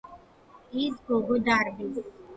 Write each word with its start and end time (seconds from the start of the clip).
ის 0.85 0.95
გოგო 1.11 1.37
დარბის. 1.51 2.05